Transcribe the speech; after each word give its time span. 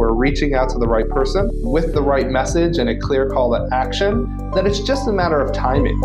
We're 0.00 0.14
reaching 0.14 0.54
out 0.54 0.70
to 0.70 0.78
the 0.78 0.88
right 0.88 1.06
person 1.06 1.50
with 1.56 1.92
the 1.92 2.00
right 2.00 2.30
message 2.30 2.78
and 2.78 2.88
a 2.88 2.98
clear 2.98 3.28
call 3.28 3.50
to 3.50 3.68
action, 3.70 4.50
then 4.54 4.66
it's 4.66 4.80
just 4.80 5.06
a 5.06 5.12
matter 5.12 5.38
of 5.38 5.52
timing. 5.52 6.00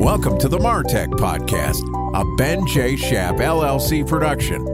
Welcome 0.00 0.38
to 0.38 0.48
the 0.48 0.56
Martech 0.56 1.08
Podcast, 1.08 1.82
a 2.18 2.36
Ben 2.38 2.66
J. 2.66 2.96
Shap 2.96 3.34
LLC 3.34 4.08
production. 4.08 4.73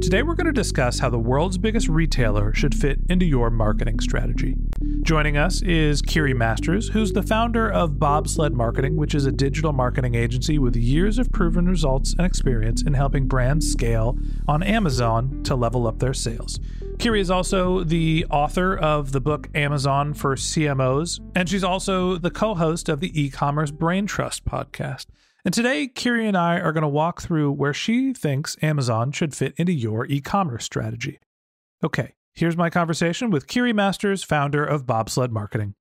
Today 0.00 0.22
we're 0.22 0.34
going 0.34 0.46
to 0.46 0.52
discuss 0.52 0.98
how 0.98 1.08
the 1.08 1.18
world's 1.18 1.56
biggest 1.56 1.88
retailer 1.88 2.52
should 2.52 2.74
fit 2.74 3.00
into 3.08 3.24
your 3.24 3.48
marketing 3.48 3.98
strategy. 3.98 4.54
Joining 5.02 5.38
us 5.38 5.62
is 5.62 6.02
Kiri 6.02 6.34
Masters, 6.34 6.90
who's 6.90 7.12
the 7.12 7.22
founder 7.22 7.72
of 7.72 7.98
Bobsled 7.98 8.52
Marketing, 8.52 8.96
which 8.96 9.14
is 9.14 9.24
a 9.24 9.32
digital 9.32 9.72
marketing 9.72 10.14
agency 10.14 10.58
with 10.58 10.76
years 10.76 11.18
of 11.18 11.32
proven 11.32 11.66
results 11.66 12.14
and 12.18 12.26
experience 12.26 12.82
in 12.82 12.92
helping 12.92 13.26
brands 13.26 13.72
scale 13.72 14.18
on 14.46 14.62
Amazon 14.62 15.42
to 15.44 15.56
level 15.56 15.86
up 15.86 15.98
their 15.98 16.14
sales. 16.14 16.60
Kiri 16.98 17.20
is 17.20 17.30
also 17.30 17.82
the 17.82 18.26
author 18.30 18.76
of 18.76 19.12
the 19.12 19.20
book 19.20 19.48
Amazon 19.54 20.12
for 20.12 20.36
CMOs, 20.36 21.20
and 21.34 21.48
she's 21.48 21.64
also 21.64 22.16
the 22.16 22.30
co 22.30 22.54
host 22.54 22.90
of 22.90 23.00
the 23.00 23.18
e 23.20 23.30
commerce 23.30 23.70
brain 23.70 24.06
trust 24.06 24.44
podcast. 24.44 25.06
And 25.46 25.54
today, 25.54 25.86
Kiri 25.86 26.26
and 26.26 26.36
I 26.36 26.58
are 26.58 26.72
going 26.72 26.82
to 26.82 26.88
walk 26.88 27.22
through 27.22 27.52
where 27.52 27.72
she 27.72 28.12
thinks 28.12 28.56
Amazon 28.62 29.12
should 29.12 29.32
fit 29.32 29.54
into 29.56 29.72
your 29.72 30.04
e 30.06 30.20
commerce 30.20 30.64
strategy. 30.64 31.20
Okay, 31.84 32.14
here's 32.34 32.56
my 32.56 32.68
conversation 32.68 33.30
with 33.30 33.46
Kiri 33.46 33.72
Masters, 33.72 34.24
founder 34.24 34.64
of 34.64 34.86
Bobsled 34.88 35.30
Marketing. 35.30 35.76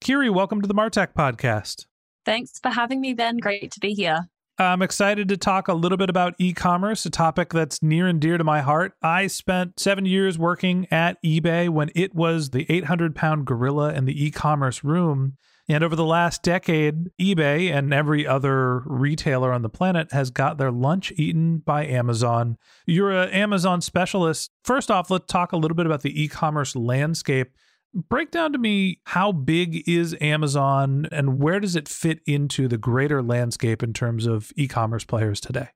Kiri, 0.00 0.30
welcome 0.30 0.62
to 0.62 0.66
the 0.66 0.72
Martech 0.72 1.08
podcast. 1.12 1.84
Thanks 2.24 2.58
for 2.62 2.70
having 2.70 3.02
me, 3.02 3.12
Ben. 3.12 3.36
Great 3.36 3.70
to 3.72 3.78
be 3.80 3.92
here. 3.92 4.30
I'm 4.58 4.80
excited 4.80 5.28
to 5.28 5.36
talk 5.36 5.68
a 5.68 5.74
little 5.74 5.98
bit 5.98 6.08
about 6.08 6.34
e 6.38 6.54
commerce, 6.54 7.04
a 7.04 7.10
topic 7.10 7.50
that's 7.50 7.82
near 7.82 8.06
and 8.06 8.22
dear 8.22 8.38
to 8.38 8.44
my 8.44 8.62
heart. 8.62 8.94
I 9.02 9.26
spent 9.26 9.78
seven 9.78 10.06
years 10.06 10.38
working 10.38 10.86
at 10.90 11.22
eBay 11.22 11.68
when 11.68 11.90
it 11.94 12.14
was 12.14 12.50
the 12.50 12.64
800 12.70 13.14
pound 13.14 13.44
gorilla 13.44 13.92
in 13.92 14.06
the 14.06 14.24
e 14.24 14.30
commerce 14.30 14.82
room. 14.82 15.36
And 15.70 15.84
over 15.84 15.94
the 15.94 16.04
last 16.04 16.42
decade, 16.42 17.10
eBay 17.20 17.72
and 17.72 17.94
every 17.94 18.26
other 18.26 18.80
retailer 18.80 19.52
on 19.52 19.62
the 19.62 19.68
planet 19.68 20.10
has 20.10 20.30
got 20.30 20.58
their 20.58 20.72
lunch 20.72 21.12
eaten 21.14 21.58
by 21.58 21.86
Amazon. 21.86 22.58
You're 22.86 23.12
an 23.12 23.30
Amazon 23.30 23.80
specialist. 23.80 24.50
First 24.64 24.90
off, 24.90 25.12
let's 25.12 25.26
talk 25.26 25.52
a 25.52 25.56
little 25.56 25.76
bit 25.76 25.86
about 25.86 26.02
the 26.02 26.20
e 26.20 26.26
commerce 26.26 26.74
landscape. 26.74 27.52
Break 27.94 28.32
down 28.32 28.52
to 28.52 28.58
me 28.58 28.98
how 29.04 29.30
big 29.30 29.88
is 29.88 30.16
Amazon 30.20 31.06
and 31.12 31.40
where 31.40 31.60
does 31.60 31.76
it 31.76 31.88
fit 31.88 32.18
into 32.26 32.66
the 32.66 32.78
greater 32.78 33.22
landscape 33.22 33.80
in 33.80 33.92
terms 33.92 34.26
of 34.26 34.50
e 34.56 34.66
commerce 34.66 35.04
players 35.04 35.40
today? 35.40 35.68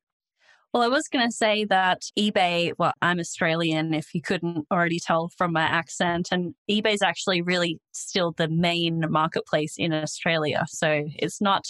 Well, 0.75 0.83
I 0.83 0.89
was 0.89 1.07
going 1.07 1.25
to 1.25 1.33
say 1.33 1.65
that 1.67 2.03
eBay, 2.19 2.73
well, 2.77 2.95
I'm 3.01 3.21
Australian, 3.21 3.95
if 3.95 4.12
you 4.12 4.21
couldn't 4.21 4.67
already 4.73 4.99
tell 4.99 5.29
from 5.29 5.53
my 5.53 5.62
accent, 5.62 6.31
and 6.33 6.53
eBay 6.69 6.95
is 6.95 7.01
actually 7.01 7.43
really 7.43 7.79
still 7.93 8.33
the 8.33 8.49
main 8.49 9.05
marketplace 9.09 9.77
in 9.79 9.93
Australia. 9.93 10.65
So 10.67 11.05
it's 11.15 11.41
not 11.41 11.65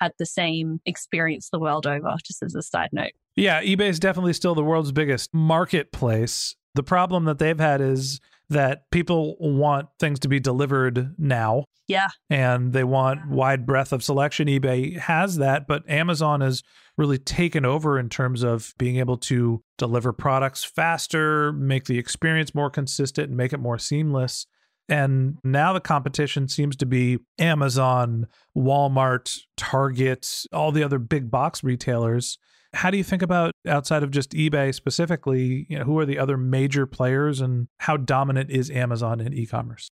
had 0.00 0.12
the 0.20 0.26
same 0.26 0.80
experience 0.86 1.48
the 1.50 1.58
world 1.58 1.88
over, 1.88 2.14
just 2.24 2.40
as 2.40 2.54
a 2.54 2.62
side 2.62 2.90
note. 2.92 3.10
Yeah, 3.34 3.64
eBay 3.64 3.88
is 3.88 3.98
definitely 3.98 4.32
still 4.32 4.54
the 4.54 4.62
world's 4.62 4.92
biggest 4.92 5.34
marketplace. 5.34 6.54
The 6.76 6.84
problem 6.84 7.24
that 7.24 7.40
they've 7.40 7.58
had 7.58 7.80
is 7.80 8.20
that 8.48 8.90
people 8.90 9.36
want 9.40 9.88
things 9.98 10.20
to 10.20 10.28
be 10.28 10.40
delivered 10.40 11.14
now. 11.18 11.64
Yeah. 11.88 12.08
And 12.30 12.72
they 12.72 12.84
want 12.84 13.28
wide 13.28 13.66
breadth 13.66 13.92
of 13.92 14.02
selection. 14.02 14.48
eBay 14.48 14.98
has 14.98 15.36
that, 15.36 15.66
but 15.66 15.88
Amazon 15.88 16.40
has 16.40 16.62
really 16.96 17.18
taken 17.18 17.64
over 17.64 17.98
in 17.98 18.08
terms 18.08 18.42
of 18.42 18.74
being 18.78 18.96
able 18.96 19.16
to 19.18 19.62
deliver 19.78 20.12
products 20.12 20.64
faster, 20.64 21.52
make 21.52 21.84
the 21.84 21.98
experience 21.98 22.54
more 22.54 22.70
consistent, 22.70 23.28
and 23.28 23.36
make 23.36 23.52
it 23.52 23.60
more 23.60 23.78
seamless. 23.78 24.46
And 24.88 25.38
now 25.42 25.72
the 25.72 25.80
competition 25.80 26.48
seems 26.48 26.76
to 26.76 26.86
be 26.86 27.18
Amazon, 27.38 28.26
Walmart, 28.56 29.40
Target, 29.56 30.44
all 30.52 30.72
the 30.72 30.84
other 30.84 30.98
big 30.98 31.30
box 31.30 31.64
retailers. 31.64 32.38
How 32.76 32.90
do 32.90 32.98
you 32.98 33.04
think 33.04 33.22
about 33.22 33.52
outside 33.66 34.02
of 34.02 34.10
just 34.10 34.32
eBay 34.32 34.74
specifically, 34.74 35.66
you 35.70 35.78
know, 35.78 35.84
who 35.84 35.98
are 35.98 36.04
the 36.04 36.18
other 36.18 36.36
major 36.36 36.86
players 36.86 37.40
and 37.40 37.68
how 37.78 37.96
dominant 37.96 38.50
is 38.50 38.70
Amazon 38.70 39.18
in 39.18 39.32
e-commerce? 39.32 39.88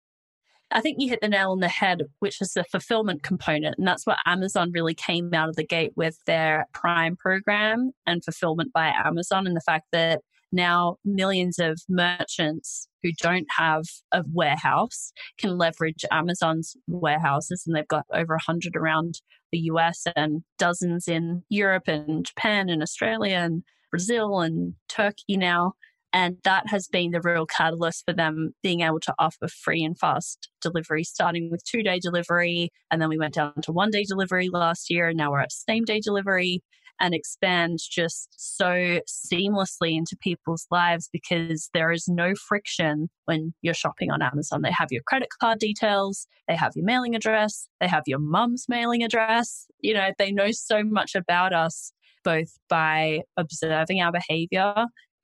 I 0.70 0.80
think 0.80 0.96
you 0.98 1.10
hit 1.10 1.20
the 1.20 1.28
nail 1.28 1.50
on 1.50 1.60
the 1.60 1.68
head, 1.68 2.02
which 2.20 2.40
is 2.40 2.54
the 2.54 2.64
fulfillment 2.64 3.22
component. 3.22 3.76
And 3.76 3.86
that's 3.86 4.06
what 4.06 4.18
Amazon 4.24 4.70
really 4.72 4.94
came 4.94 5.34
out 5.34 5.50
of 5.50 5.56
the 5.56 5.66
gate 5.66 5.92
with 5.94 6.16
their 6.26 6.66
Prime 6.72 7.16
program 7.16 7.90
and 8.06 8.24
fulfillment 8.24 8.72
by 8.72 8.94
Amazon, 9.04 9.46
and 9.46 9.56
the 9.56 9.60
fact 9.60 9.86
that 9.92 10.22
now 10.52 10.96
millions 11.04 11.58
of 11.58 11.80
merchants 11.88 12.88
who 13.02 13.10
don't 13.20 13.46
have 13.56 13.84
a 14.12 14.22
warehouse 14.32 15.12
can 15.38 15.56
leverage 15.56 16.04
Amazon's 16.10 16.76
warehouses, 16.86 17.64
and 17.66 17.76
they've 17.76 17.88
got 17.88 18.06
over 18.12 18.34
100 18.34 18.76
around 18.76 19.20
the 19.52 19.58
US 19.58 20.04
and 20.16 20.42
dozens 20.58 21.08
in 21.08 21.42
Europe 21.48 21.88
and 21.88 22.24
Japan 22.24 22.68
and 22.68 22.82
Australia 22.82 23.36
and 23.36 23.62
Brazil 23.90 24.40
and 24.40 24.74
Turkey 24.88 25.36
now. 25.36 25.74
And 26.12 26.38
that 26.42 26.64
has 26.68 26.88
been 26.88 27.12
the 27.12 27.20
real 27.20 27.46
catalyst 27.46 28.04
for 28.04 28.12
them 28.12 28.52
being 28.62 28.80
able 28.80 28.98
to 29.00 29.14
offer 29.18 29.46
free 29.46 29.84
and 29.84 29.96
fast 29.96 30.50
delivery, 30.60 31.04
starting 31.04 31.50
with 31.50 31.62
two 31.64 31.82
day 31.82 32.00
delivery. 32.00 32.70
And 32.90 33.00
then 33.00 33.08
we 33.08 33.18
went 33.18 33.34
down 33.34 33.54
to 33.62 33.72
one 33.72 33.90
day 33.90 34.04
delivery 34.04 34.48
last 34.52 34.90
year. 34.90 35.08
And 35.08 35.16
now 35.16 35.30
we're 35.30 35.40
at 35.40 35.52
same 35.52 35.84
day 35.84 36.00
delivery 36.00 36.62
and 37.00 37.14
expand 37.14 37.78
just 37.90 38.28
so 38.36 39.00
seamlessly 39.08 39.96
into 39.96 40.16
people's 40.20 40.66
lives 40.70 41.08
because 41.12 41.70
there 41.72 41.90
is 41.90 42.06
no 42.08 42.34
friction 42.34 43.08
when 43.24 43.54
you're 43.62 43.74
shopping 43.74 44.10
on 44.10 44.22
Amazon. 44.22 44.62
They 44.62 44.72
have 44.72 44.92
your 44.92 45.02
credit 45.06 45.28
card 45.40 45.58
details, 45.58 46.26
they 46.46 46.56
have 46.56 46.72
your 46.76 46.84
mailing 46.84 47.14
address, 47.14 47.68
they 47.80 47.88
have 47.88 48.04
your 48.06 48.18
mum's 48.18 48.66
mailing 48.68 49.02
address. 49.02 49.66
You 49.80 49.94
know, 49.94 50.10
they 50.18 50.30
know 50.30 50.50
so 50.50 50.82
much 50.84 51.14
about 51.14 51.52
us 51.52 51.92
both 52.22 52.58
by 52.68 53.22
observing 53.36 54.02
our 54.02 54.12
behavior 54.12 54.74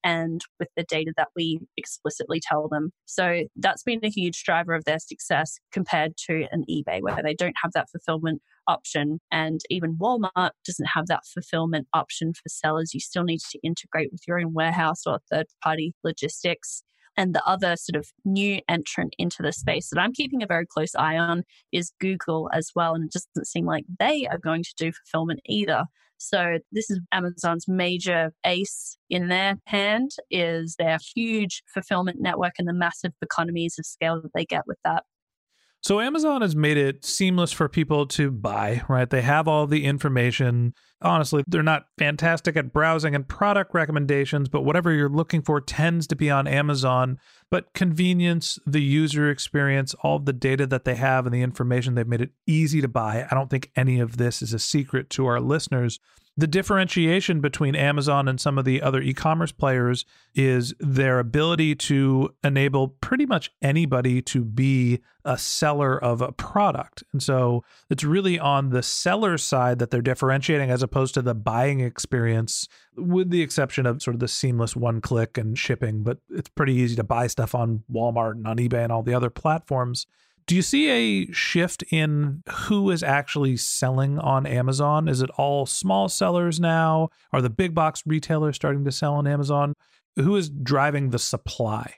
and 0.02 0.40
with 0.60 0.68
the 0.76 0.84
data 0.84 1.12
that 1.16 1.28
we 1.34 1.58
explicitly 1.76 2.40
tell 2.40 2.68
them. 2.68 2.90
So 3.06 3.42
that's 3.56 3.82
been 3.82 4.00
a 4.04 4.08
huge 4.08 4.44
driver 4.44 4.72
of 4.72 4.84
their 4.84 5.00
success 5.00 5.58
compared 5.72 6.16
to 6.28 6.46
an 6.52 6.64
eBay 6.70 7.02
where 7.02 7.20
they 7.22 7.34
don't 7.34 7.56
have 7.62 7.72
that 7.72 7.90
fulfillment 7.90 8.40
option. 8.66 9.20
And 9.30 9.60
even 9.70 9.96
Walmart 9.96 10.50
doesn't 10.64 10.88
have 10.94 11.06
that 11.06 11.24
fulfillment 11.24 11.86
option 11.92 12.32
for 12.32 12.48
sellers. 12.48 12.94
You 12.94 13.00
still 13.00 13.24
need 13.24 13.40
to 13.50 13.58
integrate 13.62 14.10
with 14.12 14.22
your 14.26 14.38
own 14.38 14.52
warehouse 14.52 15.06
or 15.06 15.20
third 15.30 15.46
party 15.62 15.94
logistics. 16.04 16.82
And 17.18 17.34
the 17.34 17.44
other 17.46 17.76
sort 17.76 17.96
of 17.96 18.08
new 18.24 18.60
entrant 18.68 19.14
into 19.18 19.42
the 19.42 19.52
space 19.52 19.88
that 19.88 19.98
I'm 19.98 20.12
keeping 20.12 20.42
a 20.42 20.46
very 20.46 20.66
close 20.66 20.94
eye 20.94 21.16
on 21.16 21.44
is 21.72 21.92
Google 21.98 22.50
as 22.52 22.72
well. 22.74 22.94
And 22.94 23.04
it 23.04 23.12
doesn't 23.12 23.46
seem 23.46 23.64
like 23.64 23.84
they 23.98 24.26
are 24.26 24.38
going 24.38 24.62
to 24.62 24.74
do 24.76 24.92
fulfillment 24.92 25.40
either. 25.46 25.84
So 26.18 26.58
this 26.72 26.90
is 26.90 27.00
Amazon's 27.12 27.68
major 27.68 28.32
ace 28.44 28.96
in 29.10 29.28
their 29.28 29.56
hand 29.66 30.12
is 30.30 30.76
their 30.78 30.98
huge 31.14 31.62
fulfillment 31.72 32.20
network 32.20 32.54
and 32.58 32.66
the 32.66 32.72
massive 32.72 33.12
economies 33.20 33.76
of 33.78 33.86
scale 33.86 34.20
that 34.22 34.32
they 34.34 34.44
get 34.44 34.66
with 34.66 34.78
that. 34.84 35.04
So 35.82 36.00
Amazon 36.00 36.42
has 36.42 36.56
made 36.56 36.76
it 36.76 37.04
seamless 37.04 37.52
for 37.52 37.68
people 37.68 38.06
to 38.08 38.30
buy, 38.30 38.82
right? 38.88 39.08
They 39.08 39.22
have 39.22 39.46
all 39.46 39.66
the 39.66 39.84
information. 39.84 40.74
Honestly, 41.02 41.44
they're 41.46 41.62
not 41.62 41.86
fantastic 41.98 42.56
at 42.56 42.72
browsing 42.72 43.14
and 43.14 43.28
product 43.28 43.74
recommendations, 43.74 44.48
but 44.48 44.62
whatever 44.62 44.92
you're 44.92 45.10
looking 45.10 45.42
for 45.42 45.60
tends 45.60 46.06
to 46.06 46.16
be 46.16 46.30
on 46.30 46.46
Amazon. 46.46 47.18
But 47.50 47.74
convenience, 47.74 48.58
the 48.66 48.82
user 48.82 49.30
experience, 49.30 49.94
all 50.02 50.18
the 50.18 50.32
data 50.32 50.66
that 50.66 50.84
they 50.84 50.94
have 50.94 51.26
and 51.26 51.34
the 51.34 51.42
information, 51.42 51.94
they've 51.94 52.06
made 52.06 52.22
it 52.22 52.32
easy 52.46 52.80
to 52.80 52.88
buy. 52.88 53.26
I 53.30 53.34
don't 53.34 53.50
think 53.50 53.70
any 53.76 54.00
of 54.00 54.16
this 54.16 54.40
is 54.40 54.54
a 54.54 54.58
secret 54.58 55.10
to 55.10 55.26
our 55.26 55.38
listeners. 55.38 56.00
The 56.38 56.46
differentiation 56.46 57.40
between 57.40 57.74
Amazon 57.74 58.28
and 58.28 58.38
some 58.38 58.58
of 58.58 58.66
the 58.66 58.82
other 58.82 59.00
e 59.00 59.14
commerce 59.14 59.52
players 59.52 60.04
is 60.34 60.74
their 60.78 61.18
ability 61.18 61.74
to 61.76 62.28
enable 62.44 62.88
pretty 62.88 63.24
much 63.24 63.50
anybody 63.62 64.20
to 64.22 64.44
be 64.44 65.00
a 65.24 65.38
seller 65.38 65.98
of 65.98 66.20
a 66.20 66.32
product. 66.32 67.02
And 67.12 67.22
so 67.22 67.64
it's 67.88 68.04
really 68.04 68.38
on 68.38 68.68
the 68.68 68.82
seller 68.82 69.38
side 69.38 69.78
that 69.78 69.90
they're 69.90 70.02
differentiating 70.02 70.70
as 70.70 70.82
opposed 70.86 71.14
to 71.14 71.22
the 71.22 71.34
buying 71.34 71.80
experience, 71.80 72.68
with 72.96 73.30
the 73.30 73.42
exception 73.42 73.84
of 73.84 74.02
sort 74.02 74.14
of 74.14 74.20
the 74.20 74.28
seamless 74.28 74.74
one 74.74 75.00
click 75.00 75.36
and 75.36 75.58
shipping. 75.58 76.02
But 76.02 76.18
it's 76.30 76.48
pretty 76.48 76.74
easy 76.74 76.96
to 76.96 77.04
buy 77.04 77.26
stuff 77.26 77.54
on 77.54 77.84
Walmart 77.92 78.32
and 78.32 78.46
on 78.46 78.56
eBay 78.56 78.84
and 78.84 78.92
all 78.92 79.02
the 79.02 79.14
other 79.14 79.30
platforms. 79.30 80.06
Do 80.46 80.54
you 80.54 80.62
see 80.62 80.88
a 80.88 81.32
shift 81.32 81.82
in 81.90 82.44
who 82.48 82.90
is 82.92 83.02
actually 83.02 83.56
selling 83.56 84.18
on 84.20 84.46
Amazon? 84.46 85.08
Is 85.08 85.20
it 85.20 85.30
all 85.30 85.66
small 85.66 86.08
sellers 86.08 86.60
now? 86.60 87.08
Are 87.32 87.42
the 87.42 87.50
big 87.50 87.74
box 87.74 88.04
retailers 88.06 88.54
starting 88.54 88.84
to 88.84 88.92
sell 88.92 89.14
on 89.14 89.26
Amazon? 89.26 89.74
Who 90.14 90.36
is 90.36 90.48
driving 90.48 91.10
the 91.10 91.18
supply? 91.18 91.94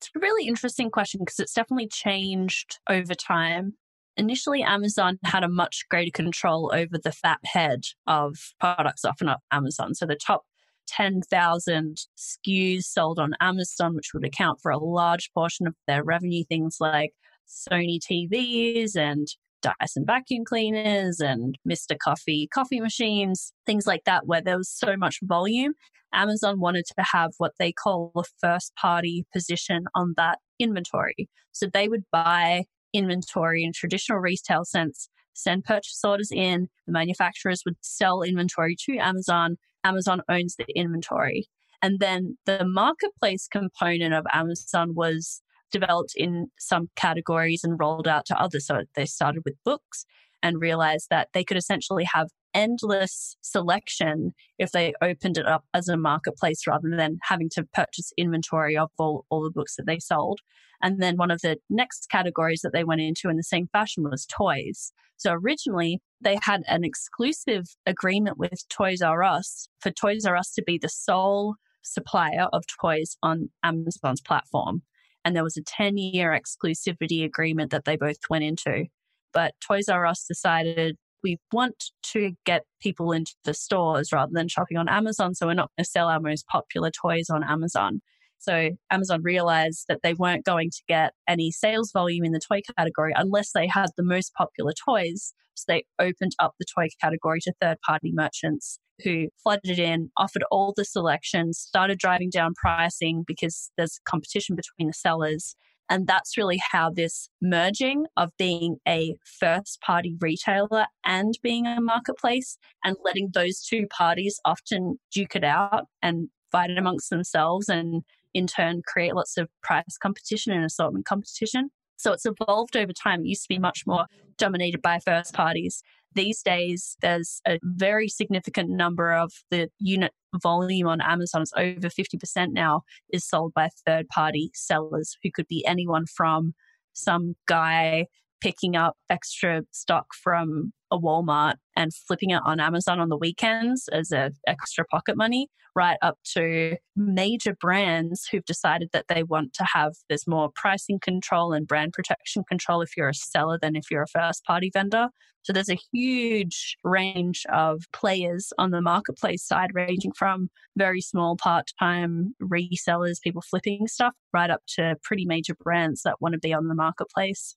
It's 0.00 0.10
a 0.14 0.20
really 0.20 0.46
interesting 0.46 0.90
question 0.90 1.20
because 1.20 1.40
it's 1.40 1.54
definitely 1.54 1.88
changed 1.88 2.78
over 2.88 3.14
time. 3.14 3.74
Initially, 4.16 4.62
Amazon 4.62 5.18
had 5.24 5.42
a 5.42 5.48
much 5.48 5.84
greater 5.90 6.10
control 6.10 6.70
over 6.74 6.98
the 6.98 7.12
fat 7.12 7.40
head 7.44 7.84
of 8.06 8.36
products 8.60 9.04
often 9.04 9.28
on 9.28 9.36
Amazon. 9.50 9.94
So 9.94 10.06
the 10.06 10.16
top 10.16 10.42
10,000 10.88 11.96
SKUs 12.18 12.82
sold 12.82 13.18
on 13.18 13.34
Amazon, 13.40 13.94
which 13.94 14.10
would 14.12 14.24
account 14.24 14.60
for 14.60 14.70
a 14.70 14.78
large 14.78 15.30
portion 15.32 15.66
of 15.66 15.74
their 15.86 16.04
revenue, 16.04 16.44
things 16.44 16.76
like 16.80 17.12
Sony 17.48 17.98
TVs 17.98 18.96
and 18.96 19.28
Dyson 19.62 20.04
vacuum 20.04 20.44
cleaners 20.44 21.20
and 21.20 21.56
Mr. 21.68 21.96
Coffee 21.96 22.48
coffee 22.52 22.80
machines, 22.80 23.52
things 23.64 23.86
like 23.86 24.04
that, 24.04 24.26
where 24.26 24.42
there 24.42 24.58
was 24.58 24.68
so 24.68 24.96
much 24.96 25.20
volume. 25.22 25.74
Amazon 26.12 26.60
wanted 26.60 26.84
to 26.86 27.04
have 27.12 27.30
what 27.38 27.52
they 27.58 27.72
call 27.72 28.12
a 28.16 28.24
first 28.40 28.74
party 28.76 29.24
position 29.32 29.84
on 29.94 30.14
that 30.16 30.38
inventory. 30.58 31.28
So 31.52 31.66
they 31.66 31.88
would 31.88 32.04
buy 32.10 32.64
inventory 32.92 33.64
in 33.64 33.72
traditional 33.72 34.18
retail 34.18 34.64
sense, 34.64 35.08
send 35.34 35.64
purchase 35.64 36.00
orders 36.04 36.30
in, 36.30 36.68
the 36.86 36.92
manufacturers 36.92 37.62
would 37.64 37.76
sell 37.80 38.22
inventory 38.22 38.76
to 38.84 38.98
Amazon. 38.98 39.56
Amazon 39.84 40.22
owns 40.28 40.56
the 40.56 40.66
inventory. 40.76 41.46
And 41.82 41.98
then 41.98 42.38
the 42.46 42.64
marketplace 42.64 43.48
component 43.50 44.14
of 44.14 44.24
Amazon 44.32 44.94
was 44.94 45.42
developed 45.72 46.12
in 46.16 46.48
some 46.58 46.88
categories 46.94 47.64
and 47.64 47.80
rolled 47.80 48.06
out 48.06 48.26
to 48.26 48.40
others. 48.40 48.66
So 48.66 48.82
they 48.94 49.06
started 49.06 49.42
with 49.44 49.54
books 49.64 50.04
and 50.42 50.60
realized 50.60 51.08
that 51.10 51.28
they 51.32 51.42
could 51.42 51.56
essentially 51.56 52.04
have 52.04 52.28
endless 52.54 53.36
selection 53.40 54.32
if 54.58 54.72
they 54.72 54.92
opened 55.00 55.38
it 55.38 55.46
up 55.46 55.64
as 55.74 55.88
a 55.88 55.96
marketplace 55.96 56.66
rather 56.66 56.88
than 56.90 57.18
having 57.22 57.48
to 57.50 57.64
purchase 57.72 58.12
inventory 58.16 58.76
of 58.76 58.90
all, 58.98 59.24
all 59.30 59.42
the 59.42 59.50
books 59.50 59.76
that 59.76 59.86
they 59.86 59.98
sold. 59.98 60.40
And 60.82 61.00
then 61.00 61.16
one 61.16 61.30
of 61.30 61.40
the 61.42 61.58
next 61.70 62.08
categories 62.10 62.60
that 62.62 62.72
they 62.72 62.84
went 62.84 63.00
into 63.00 63.28
in 63.28 63.36
the 63.36 63.42
same 63.42 63.68
fashion 63.72 64.04
was 64.04 64.26
toys. 64.26 64.92
So 65.16 65.32
originally 65.32 66.00
they 66.20 66.38
had 66.42 66.62
an 66.66 66.84
exclusive 66.84 67.64
agreement 67.86 68.38
with 68.38 68.68
Toys 68.68 69.02
R 69.02 69.22
Us 69.22 69.68
for 69.80 69.90
Toys 69.90 70.24
R 70.24 70.36
Us 70.36 70.52
to 70.54 70.62
be 70.62 70.78
the 70.78 70.88
sole 70.88 71.54
supplier 71.82 72.48
of 72.52 72.64
toys 72.80 73.16
on 73.22 73.50
Amazon's 73.62 74.20
platform 74.20 74.82
and 75.24 75.36
there 75.36 75.44
was 75.44 75.56
a 75.56 75.62
10 75.62 75.98
year 75.98 76.30
exclusivity 76.30 77.24
agreement 77.24 77.70
that 77.70 77.84
they 77.84 77.96
both 77.96 78.18
went 78.28 78.44
into. 78.44 78.86
But 79.32 79.54
Toys 79.60 79.88
R 79.88 80.06
Us 80.06 80.24
decided 80.26 80.96
we 81.22 81.38
want 81.52 81.90
to 82.12 82.32
get 82.44 82.64
people 82.80 83.12
into 83.12 83.34
the 83.44 83.54
stores 83.54 84.12
rather 84.12 84.32
than 84.32 84.48
shopping 84.48 84.76
on 84.76 84.88
Amazon. 84.88 85.34
So 85.34 85.46
we're 85.46 85.54
not 85.54 85.70
going 85.76 85.84
to 85.84 85.90
sell 85.90 86.08
our 86.08 86.20
most 86.20 86.46
popular 86.46 86.90
toys 86.90 87.30
on 87.30 87.44
Amazon. 87.44 88.00
So 88.38 88.70
Amazon 88.90 89.22
realized 89.22 89.84
that 89.88 90.00
they 90.02 90.14
weren't 90.14 90.44
going 90.44 90.70
to 90.70 90.82
get 90.88 91.12
any 91.28 91.52
sales 91.52 91.92
volume 91.92 92.24
in 92.24 92.32
the 92.32 92.40
toy 92.40 92.60
category 92.76 93.12
unless 93.14 93.52
they 93.52 93.68
had 93.68 93.90
the 93.96 94.02
most 94.02 94.34
popular 94.34 94.72
toys. 94.84 95.32
So 95.54 95.64
they 95.68 95.84
opened 96.00 96.32
up 96.40 96.54
the 96.58 96.66
toy 96.74 96.88
category 97.00 97.40
to 97.42 97.52
third 97.60 97.78
party 97.86 98.10
merchants 98.12 98.80
who 99.04 99.28
flooded 99.42 99.78
in, 99.78 100.10
offered 100.16 100.44
all 100.50 100.72
the 100.76 100.84
selections, 100.84 101.58
started 101.58 101.98
driving 101.98 102.30
down 102.30 102.54
pricing 102.54 103.24
because 103.26 103.70
there's 103.76 104.00
competition 104.04 104.56
between 104.56 104.88
the 104.88 104.92
sellers. 104.92 105.56
And 105.92 106.06
that's 106.06 106.38
really 106.38 106.58
how 106.70 106.88
this 106.88 107.28
merging 107.42 108.06
of 108.16 108.30
being 108.38 108.78
a 108.88 109.14
first 109.38 109.78
party 109.82 110.16
retailer 110.22 110.86
and 111.04 111.34
being 111.42 111.66
a 111.66 111.82
marketplace 111.82 112.56
and 112.82 112.96
letting 113.04 113.28
those 113.34 113.60
two 113.60 113.86
parties 113.88 114.40
often 114.46 114.98
duke 115.12 115.36
it 115.36 115.44
out 115.44 115.84
and 116.00 116.30
fight 116.50 116.70
it 116.70 116.78
amongst 116.78 117.10
themselves 117.10 117.68
and 117.68 118.04
in 118.32 118.46
turn 118.46 118.80
create 118.86 119.14
lots 119.14 119.36
of 119.36 119.50
price 119.62 119.98
competition 120.02 120.54
and 120.54 120.64
assortment 120.64 121.04
competition. 121.04 121.68
So 122.02 122.12
it's 122.12 122.26
evolved 122.26 122.76
over 122.76 122.92
time. 122.92 123.20
It 123.20 123.28
used 123.28 123.44
to 123.44 123.48
be 123.48 123.60
much 123.60 123.84
more 123.86 124.06
dominated 124.36 124.82
by 124.82 124.98
first 124.98 125.34
parties. 125.34 125.84
These 126.16 126.42
days, 126.42 126.96
there's 127.00 127.40
a 127.46 127.60
very 127.62 128.08
significant 128.08 128.70
number 128.70 129.12
of 129.12 129.32
the 129.52 129.70
unit 129.78 130.12
volume 130.42 130.88
on 130.88 131.00
Amazon, 131.00 131.42
it's 131.42 131.52
over 131.56 131.88
50% 131.88 132.48
now, 132.50 132.82
is 133.12 133.24
sold 133.24 133.54
by 133.54 133.68
third 133.86 134.08
party 134.08 134.50
sellers 134.52 135.16
who 135.22 135.30
could 135.30 135.46
be 135.46 135.64
anyone 135.64 136.06
from 136.06 136.54
some 136.92 137.36
guy 137.46 138.06
picking 138.42 138.74
up 138.74 138.96
extra 139.08 139.62
stock 139.70 140.06
from 140.20 140.72
a 140.90 140.98
Walmart 140.98 141.54
and 141.76 141.94
flipping 141.94 142.30
it 142.30 142.42
on 142.44 142.58
Amazon 142.58 142.98
on 142.98 143.08
the 143.08 143.16
weekends 143.16 143.88
as 143.92 144.10
a 144.10 144.32
extra 144.48 144.84
pocket 144.84 145.16
money, 145.16 145.48
right 145.76 145.96
up 146.02 146.18
to 146.34 146.76
major 146.96 147.54
brands 147.54 148.26
who've 148.30 148.44
decided 148.44 148.90
that 148.92 149.06
they 149.08 149.22
want 149.22 149.54
to 149.54 149.64
have 149.72 149.92
there's 150.08 150.26
more 150.26 150.50
pricing 150.54 150.98
control 150.98 151.52
and 151.52 151.68
brand 151.68 151.92
protection 151.92 152.42
control 152.48 152.82
if 152.82 152.96
you're 152.96 153.08
a 153.08 153.14
seller 153.14 153.58
than 153.62 153.76
if 153.76 153.84
you're 153.90 154.02
a 154.02 154.08
first 154.08 154.44
party 154.44 154.70
vendor. 154.72 155.08
So 155.42 155.52
there's 155.52 155.70
a 155.70 155.78
huge 155.92 156.76
range 156.84 157.44
of 157.52 157.82
players 157.92 158.52
on 158.58 158.70
the 158.70 158.80
marketplace 158.80 159.44
side, 159.44 159.70
ranging 159.74 160.12
from 160.12 160.50
very 160.76 161.00
small 161.00 161.36
part 161.36 161.70
time 161.78 162.34
resellers, 162.40 163.20
people 163.22 163.42
flipping 163.42 163.88
stuff, 163.88 164.14
right 164.32 164.50
up 164.50 164.62
to 164.76 164.96
pretty 165.02 165.24
major 165.24 165.54
brands 165.54 166.02
that 166.02 166.20
want 166.20 166.34
to 166.34 166.38
be 166.38 166.52
on 166.52 166.68
the 166.68 166.74
marketplace. 166.74 167.56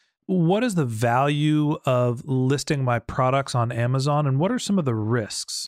what 0.31 0.63
is 0.63 0.75
the 0.75 0.85
value 0.85 1.77
of 1.85 2.23
listing 2.25 2.85
my 2.85 2.99
products 2.99 3.53
on 3.53 3.69
Amazon 3.69 4.25
and 4.25 4.39
what 4.39 4.49
are 4.49 4.59
some 4.59 4.79
of 4.79 4.85
the 4.85 4.95
risks? 4.95 5.67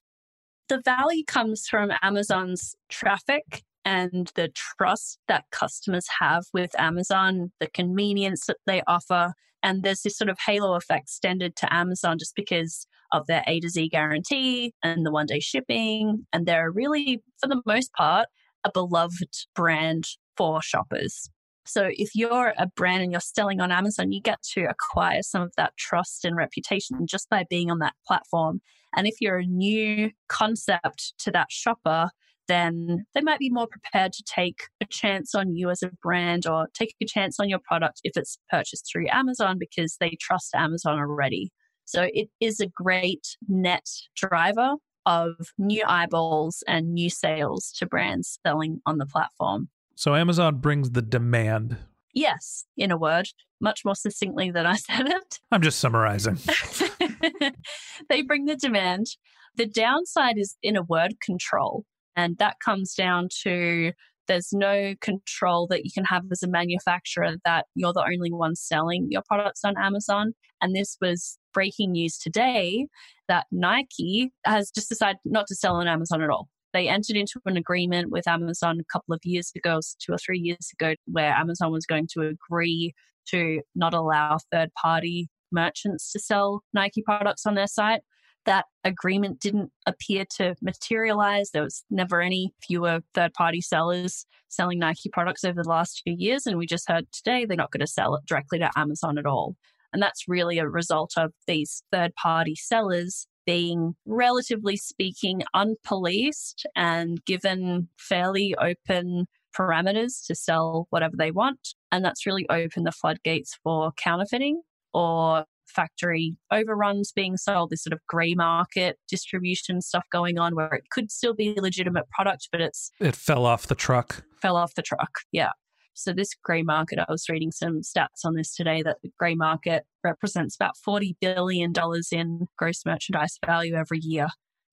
The 0.70 0.82
value 0.84 1.26
comes 1.26 1.68
from 1.68 1.92
Amazon's 2.02 2.74
traffic 2.88 3.64
and 3.84 4.32
the 4.36 4.48
trust 4.48 5.20
that 5.28 5.44
customers 5.52 6.08
have 6.20 6.46
with 6.54 6.80
Amazon, 6.80 7.52
the 7.60 7.68
convenience 7.68 8.46
that 8.46 8.56
they 8.66 8.82
offer. 8.88 9.34
And 9.62 9.84
there's 9.84 10.04
this 10.04 10.18
sort 10.18 10.30
of 10.30 10.40
halo 10.46 10.76
effect 10.76 11.04
extended 11.04 11.58
to 11.58 11.74
Amazon 11.74 12.18
just 12.18 12.34
because 12.34 12.88
of 13.12 13.28
their 13.28 13.44
A 13.46 13.60
to 13.60 13.70
Z 13.70 13.90
guarantee 13.90 14.74
and 14.82 15.06
the 15.06 15.12
one 15.12 15.26
day 15.26 15.42
shipping. 15.42 16.26
And 16.32 16.46
they're 16.46 16.72
really, 16.72 17.22
for 17.42 17.48
the 17.48 17.62
most 17.66 17.92
part, 17.94 18.28
a 18.64 18.72
beloved 18.72 19.36
brand 19.54 20.06
for 20.38 20.62
shoppers. 20.62 21.30
So 21.66 21.90
if 21.92 22.10
you're 22.14 22.54
a 22.58 22.68
brand 22.68 23.04
and 23.04 23.12
you're 23.12 23.22
selling 23.22 23.62
on 23.62 23.72
Amazon, 23.72 24.12
you 24.12 24.22
get 24.22 24.42
to 24.54 24.66
acquire 24.66 25.22
some 25.22 25.42
of 25.42 25.54
that 25.58 25.76
trust 25.78 26.26
and 26.26 26.36
reputation 26.36 27.08
just 27.08 27.30
by 27.30 27.46
being 27.50 27.72
on 27.72 27.80
that 27.80 27.96
platform. 28.06 28.62
And 28.96 29.08
if 29.08 29.16
you're 29.22 29.40
a 29.40 29.46
new 29.46 30.12
concept 30.28 31.14
to 31.20 31.32
that 31.32 31.48
shopper, 31.50 32.10
then 32.48 33.06
they 33.14 33.22
might 33.22 33.40
be 33.40 33.50
more 33.50 33.68
prepared 33.68 34.12
to 34.14 34.24
take 34.24 34.64
a 34.82 34.86
chance 34.86 35.34
on 35.34 35.56
you 35.56 35.70
as 35.70 35.82
a 35.82 35.92
brand 36.02 36.46
or 36.46 36.68
take 36.74 36.96
a 37.02 37.06
chance 37.06 37.40
on 37.40 37.50
your 37.50 37.60
product 37.60 38.02
if 38.04 38.18
it's 38.18 38.38
purchased 38.50 38.90
through 38.92 39.08
Amazon 39.10 39.58
because 39.58 39.98
they 40.00 40.18
trust 40.20 40.54
Amazon 40.54 41.00
already. 41.00 41.52
So 41.86 42.08
it 42.14 42.30
is 42.40 42.60
a 42.60 42.68
great 42.68 43.38
net 43.48 43.88
driver 44.16 44.76
of 45.06 45.36
new 45.58 45.84
eyeballs 45.88 46.64
and 46.68 46.94
new 46.94 47.10
sales 47.10 47.74
to 47.78 47.86
brands 47.86 48.40
selling 48.46 48.82
on 48.86 48.98
the 48.98 49.06
platform. 49.06 49.70
So 49.96 50.16
Amazon 50.16 50.58
brings 50.58 50.92
the 50.92 51.02
demand. 51.02 51.78
Yes, 52.14 52.66
in 52.78 52.92
a 52.92 52.98
word, 52.98 53.30
much 53.60 53.84
more 53.86 53.96
succinctly 53.96 54.52
than 54.52 54.66
I 54.66 54.76
said 54.78 55.08
it. 55.08 55.40
I'm 55.52 55.62
just 55.62 55.80
summarizing. 55.80 56.38
they 58.10 58.22
bring 58.22 58.46
the 58.46 58.56
demand. 58.56 59.08
The 59.56 59.66
downside 59.66 60.38
is, 60.38 60.58
in 60.62 60.76
a 60.76 60.84
word, 60.84 61.16
control. 61.22 61.86
And 62.16 62.38
that 62.38 62.58
comes 62.64 62.94
down 62.94 63.30
to 63.44 63.94
there's 64.28 64.54
no 64.54 64.94
control 65.02 65.68
that 65.68 65.84
you 65.84 65.92
can 65.94 66.06
have 66.06 66.24
as 66.32 66.44
a 66.44 66.48
manufacturer 66.48 67.36
that 67.44 67.66
you're 67.76 67.94
the 67.94 68.08
only 68.08 68.32
one 68.32 68.56
selling 68.56 69.08
your 69.10 69.24
products 69.28 69.62
on 69.66 69.76
Amazon. 69.78 70.34
And 70.62 70.76
this 70.76 70.98
was 71.02 71.38
breaking 71.54 71.92
news 71.92 72.18
today 72.18 72.88
that 73.28 73.46
Nike 73.52 74.32
has 74.46 74.72
just 74.72 74.90
decided 74.90 75.18
not 75.26 75.48
to 75.48 75.56
sell 75.56 75.76
on 75.76 75.88
Amazon 75.88 76.22
at 76.22 76.30
all. 76.30 76.48
They 76.74 76.90
entered 76.90 77.16
into 77.16 77.40
an 77.46 77.58
agreement 77.58 78.10
with 78.12 78.28
Amazon 78.28 78.80
a 78.80 78.92
couple 78.92 79.14
of 79.14 79.22
years 79.24 79.52
ago, 79.56 79.80
two 80.00 80.14
or 80.14 80.18
three 80.18 80.40
years 80.40 80.70
ago, 80.74 80.96
where 81.06 81.32
Amazon 81.32 81.72
was 81.72 81.86
going 81.86 82.08
to 82.14 82.22
agree 82.22 82.94
to 83.30 83.62
not 83.76 83.94
allow 83.94 84.38
third 84.52 84.70
party 84.82 85.30
merchants 85.52 86.12
to 86.12 86.20
sell 86.20 86.64
Nike 86.74 87.04
products 87.04 87.46
on 87.46 87.56
their 87.56 87.68
site. 87.68 88.02
That 88.46 88.66
agreement 88.84 89.40
didn't 89.40 89.72
appear 89.86 90.26
to 90.38 90.56
materialize. 90.62 91.52
There 91.52 91.64
was 91.64 91.84
never 91.90 92.22
any 92.22 92.54
fewer 92.62 93.02
third 93.14 93.34
party 93.34 93.62
sellers 93.62 94.26
selling 94.50 94.80
Nike 94.80 95.10
products 95.10 95.46
over 95.46 95.64
the 95.64 95.70
last 95.70 96.02
few 96.04 96.16
years. 96.18 96.46
And 96.46 96.58
we 96.58 96.66
just 96.66 96.90
heard 96.90 97.06
today 97.14 97.46
they're 97.46 97.56
not 97.56 97.72
going 97.72 97.82
to 97.82 97.88
sell 97.88 98.16
it 98.16 98.26
directly 98.28 98.60
to 98.60 98.70
Amazon 98.76 99.18
at 99.18 99.26
all. 99.26 99.56
And 99.94 100.02
that's 100.02 100.28
really 100.28 100.58
a 100.58 100.68
result 100.68 101.14
of 101.16 101.32
these 101.48 101.84
third 101.92 102.14
party 102.16 102.56
sellers 102.56 103.28
being, 103.46 103.96
relatively 104.06 104.78
speaking, 104.78 105.44
unpoliced 105.56 106.66
and 106.76 107.24
given 107.26 107.90
fairly 107.98 108.56
open 108.60 109.28
parameters 109.58 110.26
to 110.28 110.36
sell 110.36 110.88
whatever 110.90 111.16
they 111.18 111.32
want. 111.32 111.76
And 111.92 112.04
that's 112.04 112.26
really 112.26 112.46
opened 112.50 112.86
the 112.86 112.92
floodgates 112.92 113.58
for 113.64 113.92
counterfeiting 113.94 114.62
or 114.94 115.46
factory 115.68 116.36
overruns 116.52 117.12
being 117.12 117.38
sold, 117.38 117.70
this 117.70 117.84
sort 117.84 117.94
of 117.94 118.00
grey 118.08 118.36
market 118.36 118.98
distribution 119.08 119.82
stuff 119.82 120.06
going 120.12 120.38
on 120.38 120.56
where 120.56 120.74
it 120.74 120.84
could 120.92 121.12
still 121.12 121.34
be 121.34 121.56
a 121.56 121.62
legitimate 121.62 122.10
product, 122.10 122.50
but 122.52 122.62
it's. 122.62 122.92
It 123.00 123.16
fell 123.16 123.46
off 123.46 123.68
the 123.68 123.76
truck. 123.76 124.24
Fell 124.42 124.56
off 124.56 124.76
the 124.76 124.82
truck, 124.82 125.20
yeah. 125.32 125.52
So, 125.94 126.14
this 126.14 126.34
grey 126.44 126.64
market, 126.64 127.00
I 127.00 127.12
was 127.12 127.30
reading 127.30 127.52
some 127.52 127.82
stats 127.82 128.26
on 128.26 128.36
this 128.36 128.56
today 128.56 128.82
that 128.84 128.98
the 129.04 129.12
grey 129.18 129.36
market 129.36 129.86
represents 130.04 130.56
about 130.56 130.76
$40 130.88 131.16
billion 131.22 131.74
in 132.12 132.48
gross 132.58 132.86
merchandise 132.86 133.38
value 133.46 133.76
every 133.76 134.00
year. 134.00 134.28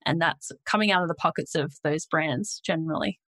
And 0.07 0.21
that's 0.21 0.51
coming 0.65 0.91
out 0.91 1.03
of 1.03 1.09
the 1.09 1.15
pockets 1.15 1.55
of 1.55 1.75
those 1.85 2.07
brands 2.07 2.61
generally. 2.65 3.21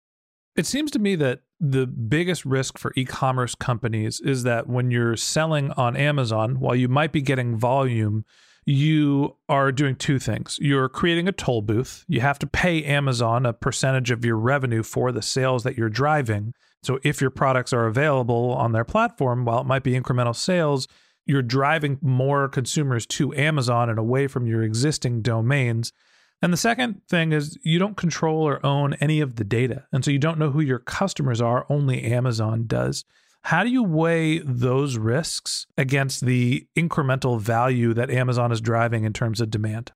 It 0.56 0.66
seems 0.66 0.90
to 0.92 0.98
me 0.98 1.16
that 1.16 1.40
the 1.60 1.86
biggest 1.86 2.44
risk 2.44 2.76
for 2.76 2.92
e 2.96 3.04
commerce 3.04 3.54
companies 3.54 4.20
is 4.20 4.42
that 4.42 4.68
when 4.68 4.90
you're 4.90 5.16
selling 5.16 5.70
on 5.72 5.96
Amazon, 5.96 6.60
while 6.60 6.74
you 6.74 6.88
might 6.88 7.12
be 7.12 7.22
getting 7.22 7.56
volume, 7.56 8.24
you 8.64 9.36
are 9.48 9.72
doing 9.72 9.96
two 9.96 10.18
things. 10.18 10.58
You're 10.60 10.88
creating 10.88 11.26
a 11.26 11.32
toll 11.32 11.62
booth. 11.62 12.04
You 12.06 12.20
have 12.20 12.38
to 12.40 12.46
pay 12.46 12.84
Amazon 12.84 13.46
a 13.46 13.52
percentage 13.52 14.10
of 14.10 14.24
your 14.24 14.36
revenue 14.36 14.82
for 14.82 15.10
the 15.10 15.22
sales 15.22 15.64
that 15.64 15.76
you're 15.76 15.88
driving. 15.88 16.54
So 16.82 16.98
if 17.02 17.20
your 17.20 17.30
products 17.30 17.72
are 17.72 17.86
available 17.86 18.52
on 18.52 18.72
their 18.72 18.84
platform, 18.84 19.44
while 19.44 19.60
it 19.60 19.66
might 19.66 19.84
be 19.84 19.92
incremental 19.92 20.34
sales, 20.34 20.88
you're 21.24 21.42
driving 21.42 21.98
more 22.02 22.48
consumers 22.48 23.06
to 23.06 23.34
Amazon 23.34 23.88
and 23.88 23.98
away 23.98 24.26
from 24.26 24.46
your 24.46 24.62
existing 24.62 25.22
domains. 25.22 25.92
And 26.40 26.52
the 26.52 26.56
second 26.56 27.02
thing 27.08 27.32
is 27.32 27.56
you 27.62 27.78
don't 27.78 27.96
control 27.96 28.42
or 28.42 28.64
own 28.66 28.94
any 28.94 29.20
of 29.20 29.36
the 29.36 29.44
data. 29.44 29.86
And 29.92 30.04
so 30.04 30.10
you 30.10 30.18
don't 30.18 30.38
know 30.38 30.50
who 30.50 30.60
your 30.60 30.80
customers 30.80 31.40
are, 31.40 31.66
only 31.68 32.02
Amazon 32.02 32.64
does. 32.66 33.04
How 33.42 33.62
do 33.62 33.70
you 33.70 33.82
weigh 33.82 34.38
those 34.38 34.98
risks 34.98 35.66
against 35.76 36.26
the 36.26 36.66
incremental 36.76 37.40
value 37.40 37.94
that 37.94 38.10
Amazon 38.10 38.50
is 38.52 38.60
driving 38.60 39.04
in 39.04 39.12
terms 39.12 39.40
of 39.40 39.50
demand? 39.50 39.92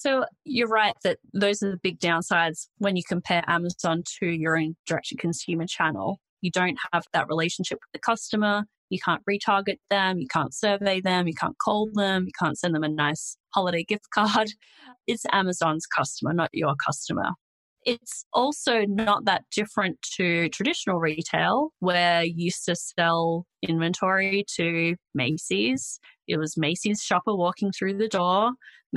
So 0.00 0.24
you're 0.46 0.66
right 0.66 0.94
that 1.04 1.18
those 1.34 1.62
are 1.62 1.72
the 1.72 1.76
big 1.76 2.00
downsides 2.00 2.68
when 2.78 2.96
you 2.96 3.02
compare 3.06 3.44
Amazon 3.46 4.02
to 4.18 4.26
your 4.28 4.56
own 4.56 4.74
direct 4.86 5.08
to 5.08 5.16
consumer 5.16 5.66
channel. 5.66 6.20
You 6.40 6.50
don't 6.50 6.78
have 6.90 7.04
that 7.12 7.28
relationship 7.28 7.80
with 7.82 7.92
the 7.92 7.98
customer. 7.98 8.64
You 8.88 8.98
can't 8.98 9.20
retarget 9.28 9.76
them. 9.90 10.18
You 10.18 10.26
can't 10.26 10.54
survey 10.54 11.02
them. 11.02 11.28
You 11.28 11.34
can't 11.34 11.58
call 11.62 11.90
them. 11.92 12.24
You 12.24 12.32
can't 12.40 12.58
send 12.58 12.74
them 12.74 12.82
a 12.82 12.88
nice 12.88 13.36
holiday 13.52 13.84
gift 13.84 14.06
card. 14.14 14.48
It's 15.06 15.26
Amazon's 15.32 15.84
customer, 15.84 16.32
not 16.32 16.48
your 16.54 16.76
customer. 16.82 17.32
It's 17.86 18.26
also 18.34 18.82
not 18.86 19.24
that 19.24 19.44
different 19.50 20.02
to 20.16 20.50
traditional 20.50 20.98
retail, 21.00 21.70
where 21.78 22.22
you 22.22 22.44
used 22.44 22.66
to 22.66 22.76
sell 22.76 23.46
inventory 23.62 24.44
to 24.56 24.96
Macy's. 25.14 25.98
It 26.28 26.36
was 26.36 26.58
Macy's 26.58 27.02
shopper 27.02 27.34
walking 27.34 27.72
through 27.72 27.96
the 27.96 28.08
door. 28.08 28.52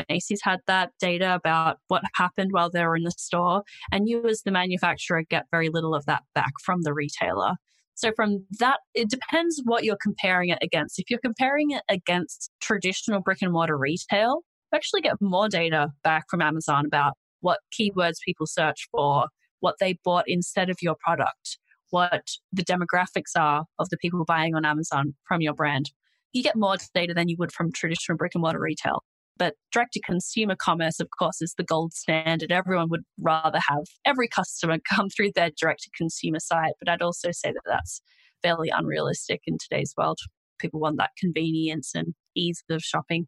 Macy's 0.10 0.42
had 0.44 0.60
that 0.68 0.92
data 1.00 1.34
about 1.34 1.78
what 1.88 2.04
happened 2.16 2.52
while 2.52 2.70
they 2.70 2.84
were 2.84 2.98
in 2.98 3.04
the 3.04 3.12
store, 3.12 3.64
and 3.92 4.10
you, 4.10 4.26
as 4.28 4.42
the 4.42 4.52
manufacturer, 4.52 5.24
get 5.30 5.46
very 5.52 5.70
little 5.70 5.96
of 5.96 6.06
that 6.06 6.24
back 6.36 6.52
from 6.64 6.82
the 6.82 6.94
retailer. 6.94 7.54
So, 7.96 8.12
from 8.16 8.46
that, 8.60 8.80
it 8.96 9.10
depends 9.10 9.62
what 9.64 9.84
you're 9.86 9.98
comparing 10.02 10.50
it 10.50 10.60
against. 10.62 11.00
If 11.00 11.10
you're 11.10 11.20
comparing 11.20 11.72
it 11.72 11.84
against 11.90 12.52
traditional 12.60 13.22
brick 13.22 13.42
and 13.42 13.54
mortar 13.54 13.78
retail, 13.78 14.42
you 14.72 14.76
actually 14.76 15.02
get 15.02 15.22
more 15.22 15.48
data 15.48 15.90
back 16.04 16.26
from 16.30 16.42
Amazon 16.42 16.86
about 16.86 17.14
what 17.44 17.60
keywords 17.78 18.16
people 18.26 18.48
search 18.48 18.88
for, 18.90 19.28
what 19.60 19.76
they 19.80 20.00
bought 20.04 20.26
instead 20.28 20.70
of 20.70 20.78
your 20.82 20.96
product, 21.04 21.60
what 21.90 22.24
the 22.52 22.64
demographics 22.64 23.38
are 23.38 23.66
of 23.78 23.90
the 23.90 23.98
people 23.98 24.24
buying 24.26 24.56
on 24.56 24.66
Amazon 24.66 25.14
from 25.28 25.42
your 25.42 25.54
brand. 25.54 25.92
You 26.32 26.42
get 26.42 26.56
more 26.56 26.78
data 26.96 27.14
than 27.14 27.28
you 27.28 27.36
would 27.38 27.52
from 27.52 27.72
traditional 27.72 28.18
brick 28.18 28.32
and 28.34 28.42
mortar 28.42 28.60
retail. 28.60 29.04
But 29.38 29.56
direct 29.72 29.94
to 29.94 30.02
consumer 30.02 30.56
commerce, 30.56 31.00
of 31.00 31.10
course, 31.18 31.42
is 31.42 31.54
the 31.58 31.64
gold 31.64 31.94
standard. 31.94 32.52
Everyone 32.52 32.90
would 32.90 33.04
rather 33.20 33.60
have 33.68 33.84
every 34.06 34.28
customer 34.28 34.78
come 34.90 35.10
through 35.10 35.32
their 35.36 35.50
direct 35.60 35.84
to 35.84 35.90
consumer 35.98 36.40
site. 36.40 36.74
But 36.80 36.90
I'd 36.90 37.02
also 37.02 37.32
say 37.32 37.52
that 37.52 37.64
that's 37.66 38.02
fairly 38.42 38.70
unrealistic 38.70 39.42
in 39.48 39.58
today's 39.58 39.94
world. 39.98 40.20
people 40.60 40.80
want 40.80 40.98
that 40.98 41.12
convenience 41.20 41.92
and 41.94 42.14
ease 42.36 42.64
of 42.70 42.82
shopping. 42.82 43.28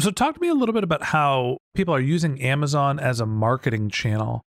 So, 0.00 0.10
talk 0.10 0.34
to 0.34 0.40
me 0.40 0.48
a 0.48 0.54
little 0.54 0.74
bit 0.74 0.84
about 0.84 1.02
how 1.02 1.58
people 1.74 1.94
are 1.94 2.00
using 2.00 2.40
Amazon 2.42 2.98
as 2.98 3.18
a 3.18 3.26
marketing 3.26 3.88
channel. 3.88 4.42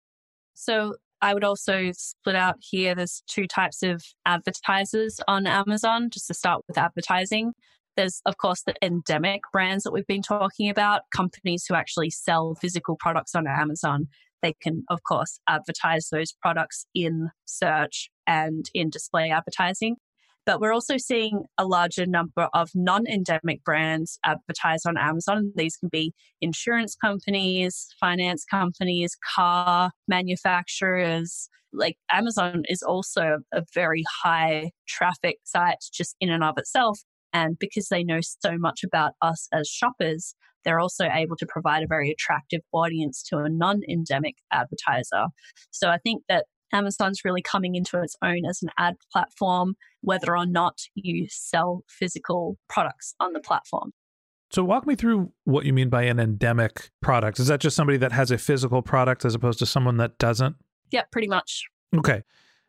So, 0.53 0.95
I 1.21 1.33
would 1.33 1.43
also 1.43 1.91
split 1.91 2.35
out 2.35 2.57
here 2.59 2.95
there's 2.95 3.23
two 3.27 3.47
types 3.47 3.83
of 3.83 4.03
advertisers 4.25 5.19
on 5.27 5.47
Amazon, 5.47 6.09
just 6.11 6.27
to 6.27 6.33
start 6.33 6.61
with 6.67 6.77
advertising. 6.77 7.53
There's, 7.97 8.21
of 8.25 8.37
course, 8.37 8.61
the 8.61 8.75
endemic 8.81 9.41
brands 9.51 9.83
that 9.83 9.91
we've 9.91 10.07
been 10.07 10.21
talking 10.21 10.69
about, 10.69 11.01
companies 11.13 11.65
who 11.67 11.75
actually 11.75 12.11
sell 12.11 12.55
physical 12.55 12.95
products 12.97 13.35
on 13.35 13.47
Amazon. 13.47 14.07
They 14.41 14.53
can, 14.61 14.83
of 14.89 15.01
course, 15.03 15.39
advertise 15.49 16.09
those 16.09 16.31
products 16.31 16.85
in 16.95 17.29
search 17.45 18.09
and 18.25 18.65
in 18.73 18.89
display 18.89 19.31
advertising. 19.31 19.97
But 20.45 20.59
we're 20.59 20.73
also 20.73 20.97
seeing 20.97 21.43
a 21.57 21.65
larger 21.65 22.05
number 22.05 22.49
of 22.53 22.69
non 22.73 23.05
endemic 23.07 23.63
brands 23.63 24.19
advertise 24.25 24.85
on 24.85 24.97
Amazon. 24.97 25.51
These 25.55 25.77
can 25.77 25.89
be 25.89 26.13
insurance 26.41 26.95
companies, 26.95 27.87
finance 27.99 28.45
companies, 28.49 29.15
car 29.35 29.91
manufacturers. 30.07 31.49
Like 31.71 31.97
Amazon 32.11 32.63
is 32.67 32.81
also 32.81 33.39
a 33.53 33.63
very 33.73 34.03
high 34.23 34.71
traffic 34.87 35.37
site 35.43 35.83
just 35.93 36.15
in 36.19 36.29
and 36.29 36.43
of 36.43 36.57
itself. 36.57 36.99
And 37.31 37.59
because 37.59 37.89
they 37.89 38.03
know 38.03 38.19
so 38.21 38.57
much 38.57 38.83
about 38.83 39.11
us 39.21 39.47
as 39.53 39.67
shoppers, 39.67 40.33
they're 40.65 40.79
also 40.79 41.07
able 41.11 41.35
to 41.37 41.45
provide 41.47 41.83
a 41.83 41.87
very 41.87 42.09
attractive 42.11 42.61
audience 42.71 43.23
to 43.23 43.37
a 43.37 43.49
non 43.49 43.81
endemic 43.89 44.35
advertiser. 44.51 45.27
So 45.71 45.89
I 45.89 45.97
think 45.99 46.23
that 46.27 46.45
Amazon's 46.73 47.25
really 47.25 47.41
coming 47.41 47.75
into 47.75 48.01
its 48.01 48.15
own 48.23 48.45
as 48.45 48.61
an 48.61 48.69
ad 48.77 48.95
platform, 49.11 49.75
whether 50.01 50.35
or 50.35 50.45
not 50.45 50.79
you 50.95 51.27
sell 51.29 51.83
physical 51.87 52.57
products 52.67 53.13
on 53.19 53.33
the 53.33 53.39
platform. 53.39 53.91
So, 54.51 54.63
walk 54.63 54.87
me 54.87 54.95
through 54.95 55.31
what 55.43 55.65
you 55.65 55.73
mean 55.73 55.89
by 55.89 56.03
an 56.03 56.19
endemic 56.19 56.89
product. 57.01 57.39
Is 57.39 57.47
that 57.47 57.59
just 57.59 57.75
somebody 57.75 57.97
that 57.99 58.11
has 58.11 58.31
a 58.31 58.37
physical 58.37 58.81
product 58.81 59.23
as 59.23 59.35
opposed 59.35 59.59
to 59.59 59.65
someone 59.65 59.97
that 59.97 60.17
doesn't? 60.17 60.55
Yeah, 60.91 61.03
pretty 61.11 61.27
much. 61.27 61.65
Okay. 61.95 62.23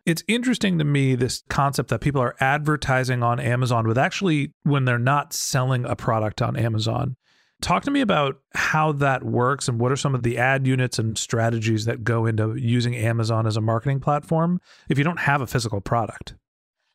It's 0.07 0.23
interesting 0.29 0.79
to 0.79 0.85
me 0.85 1.15
this 1.15 1.43
concept 1.49 1.91
that 1.91 2.01
people 2.01 2.23
are 2.23 2.35
advertising 2.41 3.23
on 3.23 3.39
Amazon 3.39 3.87
with 3.87 3.99
actually 3.99 4.53
when 4.63 4.85
they're 4.85 4.99
not 4.99 5.33
selling 5.33 5.85
a 5.85 5.95
product 5.95 6.41
on 6.41 6.57
Amazon. 6.57 7.17
Talk 7.61 7.85
to 7.85 7.91
me 7.91 8.01
about 8.01 8.41
how 8.55 8.93
that 8.93 9.23
works 9.23 9.69
and 9.69 9.79
what 9.79 9.93
are 9.93 9.97
some 9.97 10.15
of 10.15 10.23
the 10.23 10.39
ad 10.39 10.67
units 10.67 10.99
and 10.99 11.17
strategies 11.19 11.85
that 11.85 12.05
go 12.05 12.25
into 12.25 12.55
using 12.57 12.97
Amazon 12.97 13.47
as 13.47 13.57
a 13.57 13.61
marketing 13.61 14.01
platform 14.01 14.61
if 14.89 14.97
you 14.97 15.05
don't 15.05 15.21
have 15.21 15.43
a 15.43 15.47
physical 15.47 15.81
product. 15.81 16.35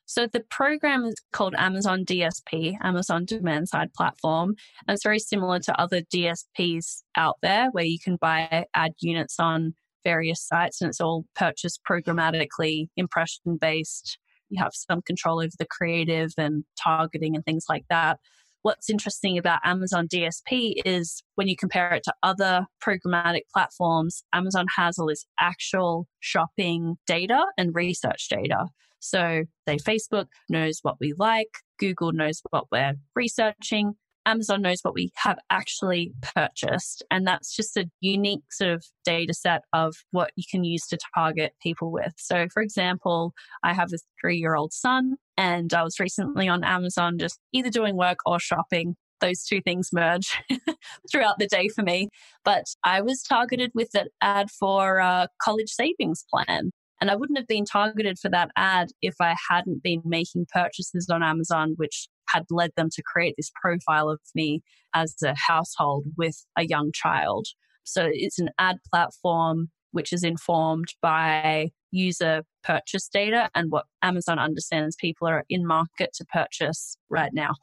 So 0.07 0.27
the 0.27 0.39
program 0.39 1.03
is 1.05 1.15
called 1.33 1.55
Amazon 1.57 2.05
DSP, 2.05 2.77
Amazon 2.81 3.25
Demand 3.25 3.69
Side 3.69 3.93
Platform. 3.93 4.55
And 4.87 4.93
it's 4.93 5.03
very 5.03 5.19
similar 5.19 5.59
to 5.59 5.79
other 5.79 6.01
DSPs 6.01 7.01
out 7.15 7.37
there 7.41 7.69
where 7.71 7.85
you 7.85 7.97
can 7.99 8.15
buy 8.17 8.65
ad 8.73 8.93
units 8.99 9.39
on 9.39 9.73
various 10.03 10.41
sites 10.41 10.81
and 10.81 10.89
it's 10.89 11.01
all 11.01 11.25
purchased 11.35 11.81
programmatically, 11.89 12.87
impression 12.95 13.57
based. 13.57 14.19
You 14.49 14.61
have 14.61 14.73
some 14.73 15.01
control 15.01 15.39
over 15.39 15.49
the 15.57 15.65
creative 15.65 16.31
and 16.37 16.63
targeting 16.81 17.35
and 17.35 17.43
things 17.43 17.65
like 17.67 17.85
that 17.89 18.19
what's 18.65 18.89
interesting 18.89 19.37
about 19.37 19.59
Amazon 19.63 20.07
DSP 20.07 20.81
is 20.85 21.21
when 21.35 21.47
you 21.47 21.55
compare 21.55 21.93
it 21.93 22.03
to 22.03 22.13
other 22.23 22.65
programmatic 22.83 23.41
platforms, 23.53 24.23
Amazon 24.33 24.65
has 24.75 24.97
all 24.97 25.05
this 25.05 25.23
actual 25.39 26.07
shopping 26.19 26.97
data 27.05 27.45
and 27.59 27.75
research 27.75 28.27
data. 28.27 28.65
So, 28.99 29.43
say 29.67 29.77
Facebook 29.77 30.25
knows 30.49 30.79
what 30.81 30.95
we 30.99 31.13
like, 31.15 31.59
Google 31.77 32.11
knows 32.11 32.41
what 32.49 32.65
we're 32.71 32.95
researching, 33.15 33.93
Amazon 34.25 34.61
knows 34.61 34.79
what 34.81 34.93
we 34.93 35.11
have 35.15 35.37
actually 35.49 36.13
purchased. 36.35 37.03
And 37.11 37.27
that's 37.27 37.55
just 37.55 37.77
a 37.77 37.89
unique 38.01 38.51
sort 38.51 38.71
of 38.71 38.85
data 39.03 39.33
set 39.33 39.63
of 39.73 39.95
what 40.11 40.31
you 40.35 40.43
can 40.49 40.63
use 40.63 40.85
to 40.87 40.97
target 41.13 41.53
people 41.61 41.91
with. 41.91 42.13
So, 42.17 42.47
for 42.53 42.61
example, 42.61 43.33
I 43.63 43.73
have 43.73 43.93
a 43.93 43.97
three 44.19 44.37
year 44.37 44.55
old 44.55 44.73
son, 44.73 45.15
and 45.37 45.73
I 45.73 45.83
was 45.83 45.99
recently 45.99 46.47
on 46.47 46.63
Amazon 46.63 47.17
just 47.19 47.39
either 47.53 47.69
doing 47.69 47.95
work 47.95 48.19
or 48.25 48.39
shopping. 48.39 48.95
Those 49.21 49.43
two 49.43 49.61
things 49.61 49.89
merge 49.93 50.37
throughout 51.11 51.39
the 51.39 51.47
day 51.47 51.69
for 51.69 51.83
me. 51.83 52.09
But 52.43 52.65
I 52.83 53.01
was 53.01 53.23
targeted 53.23 53.71
with 53.73 53.95
an 53.95 54.07
ad 54.21 54.51
for 54.51 54.97
a 54.97 55.29
college 55.41 55.69
savings 55.69 56.25
plan. 56.29 56.71
And 57.01 57.11
I 57.11 57.15
wouldn't 57.15 57.37
have 57.37 57.47
been 57.47 57.65
targeted 57.65 58.19
for 58.19 58.29
that 58.29 58.51
ad 58.55 58.89
if 59.01 59.15
I 59.19 59.35
hadn't 59.49 59.83
been 59.83 60.01
making 60.05 60.47
purchases 60.51 61.09
on 61.09 61.23
Amazon, 61.23 61.73
which 61.77 62.07
had 62.35 62.45
led 62.51 62.71
them 62.75 62.89
to 62.91 63.01
create 63.01 63.35
this 63.37 63.51
profile 63.59 64.09
of 64.09 64.19
me 64.33 64.61
as 64.93 65.15
a 65.23 65.33
household 65.35 66.05
with 66.17 66.45
a 66.57 66.65
young 66.65 66.91
child. 66.93 67.47
So 67.83 68.09
it's 68.11 68.39
an 68.39 68.49
ad 68.59 68.77
platform 68.91 69.69
which 69.91 70.11
is 70.11 70.23
informed 70.23 70.93
by 71.01 71.69
user 71.91 72.43
purchase 72.63 73.07
data 73.07 73.49
and 73.55 73.71
what 73.71 73.85
Amazon 74.01 74.39
understands 74.39 74.95
people 74.97 75.27
are 75.27 75.45
in 75.49 75.65
market 75.65 76.11
to 76.15 76.25
purchase 76.25 76.97
right 77.09 77.31
now. 77.33 77.53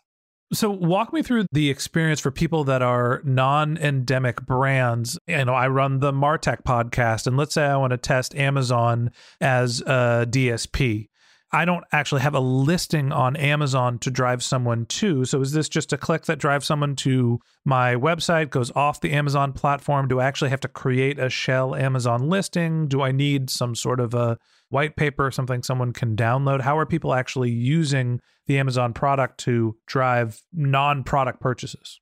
So 0.54 0.70
walk 0.70 1.12
me 1.12 1.22
through 1.22 1.46
the 1.52 1.70
experience 1.70 2.20
for 2.20 2.30
people 2.30 2.64
that 2.64 2.82
are 2.82 3.22
non-endemic 3.24 4.44
brands. 4.44 5.18
You 5.26 5.44
know, 5.46 5.54
I 5.54 5.68
run 5.68 6.00
the 6.00 6.12
Martech 6.12 6.62
podcast 6.62 7.26
and 7.26 7.36
let's 7.36 7.54
say 7.54 7.64
I 7.64 7.76
want 7.76 7.92
to 7.92 7.96
test 7.96 8.34
Amazon 8.34 9.12
as 9.40 9.80
a 9.82 10.26
DSP. 10.28 11.08
I 11.54 11.66
don't 11.66 11.84
actually 11.92 12.22
have 12.22 12.34
a 12.34 12.40
listing 12.40 13.12
on 13.12 13.36
Amazon 13.36 13.98
to 13.98 14.10
drive 14.10 14.42
someone 14.42 14.86
to. 14.86 15.26
So 15.26 15.42
is 15.42 15.52
this 15.52 15.68
just 15.68 15.92
a 15.92 15.98
click 15.98 16.24
that 16.24 16.38
drives 16.38 16.64
someone 16.64 16.96
to 16.96 17.40
my 17.66 17.94
website, 17.94 18.48
goes 18.48 18.72
off 18.74 19.02
the 19.02 19.12
Amazon 19.12 19.52
platform? 19.52 20.08
Do 20.08 20.18
I 20.18 20.24
actually 20.24 20.48
have 20.48 20.60
to 20.60 20.68
create 20.68 21.18
a 21.18 21.28
shell 21.28 21.74
Amazon 21.74 22.30
listing? 22.30 22.88
Do 22.88 23.02
I 23.02 23.12
need 23.12 23.50
some 23.50 23.74
sort 23.74 24.00
of 24.00 24.14
a 24.14 24.38
white 24.70 24.96
paper, 24.96 25.30
something 25.30 25.62
someone 25.62 25.92
can 25.92 26.16
download? 26.16 26.62
How 26.62 26.78
are 26.78 26.86
people 26.86 27.12
actually 27.12 27.50
using 27.50 28.20
the 28.46 28.58
Amazon 28.58 28.94
product 28.94 29.38
to 29.40 29.76
drive 29.86 30.40
non 30.54 31.04
product 31.04 31.40
purchases? 31.40 32.00